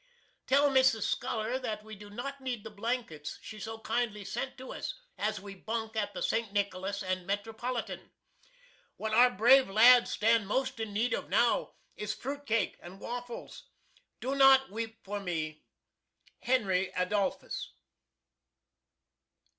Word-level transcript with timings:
Tell 0.47 0.71
Mrs. 0.71 1.03
Skuller 1.15 1.61
that 1.61 1.83
we 1.83 1.93
do 1.93 2.09
not 2.09 2.41
need 2.41 2.63
the 2.63 2.71
blankets 2.71 3.37
she 3.43 3.59
so 3.59 3.77
kindly 3.77 4.25
sent 4.25 4.57
to 4.57 4.73
us, 4.73 4.95
as 5.15 5.39
we 5.39 5.53
bunk 5.53 5.95
at 5.95 6.15
the 6.15 6.23
St. 6.23 6.51
Nicholas 6.51 7.03
and 7.03 7.27
Metropolitan. 7.27 8.09
What 8.97 9.13
our 9.13 9.29
brave 9.29 9.69
lads 9.69 10.09
stand 10.11 10.47
most 10.47 10.79
in 10.79 10.91
need 10.91 11.13
of 11.13 11.29
now 11.29 11.73
is 11.97 12.15
Fruit 12.15 12.47
Cake 12.47 12.77
and 12.79 12.99
Waffles. 12.99 13.69
Do 14.19 14.33
not 14.33 14.71
weep 14.71 15.05
for 15.05 15.19
me. 15.19 15.61
Henry 16.39 16.89
Adolphus. 16.95 17.71